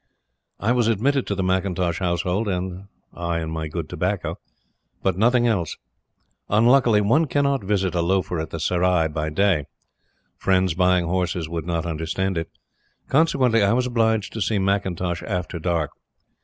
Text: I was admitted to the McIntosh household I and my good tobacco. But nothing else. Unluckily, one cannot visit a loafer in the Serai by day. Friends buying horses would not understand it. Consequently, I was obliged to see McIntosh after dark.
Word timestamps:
I 0.59 0.71
was 0.71 0.87
admitted 0.87 1.27
to 1.27 1.35
the 1.35 1.43
McIntosh 1.43 1.99
household 1.99 2.49
I 3.13 3.37
and 3.37 3.51
my 3.51 3.67
good 3.67 3.87
tobacco. 3.87 4.39
But 5.03 5.15
nothing 5.15 5.45
else. 5.45 5.77
Unluckily, 6.49 7.01
one 7.01 7.27
cannot 7.27 7.63
visit 7.63 7.93
a 7.93 8.01
loafer 8.01 8.39
in 8.39 8.47
the 8.49 8.59
Serai 8.59 9.09
by 9.09 9.29
day. 9.29 9.67
Friends 10.39 10.73
buying 10.73 11.05
horses 11.05 11.47
would 11.47 11.67
not 11.67 11.85
understand 11.85 12.35
it. 12.35 12.49
Consequently, 13.09 13.61
I 13.61 13.73
was 13.73 13.85
obliged 13.85 14.33
to 14.33 14.41
see 14.41 14.57
McIntosh 14.57 15.21
after 15.21 15.59
dark. 15.59 15.91